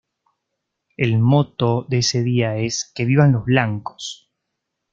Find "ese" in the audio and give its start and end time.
1.99-2.23